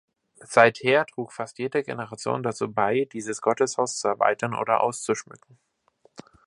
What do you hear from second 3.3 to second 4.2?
Gotteshaus zu